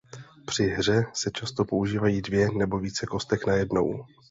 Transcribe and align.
Při 0.45 0.63
hře 0.63 1.05
se 1.13 1.31
často 1.31 1.65
používají 1.65 2.21
dvě 2.21 2.49
nebo 2.51 2.79
více 2.79 3.05
kostek 3.05 3.47
najednou. 3.47 4.05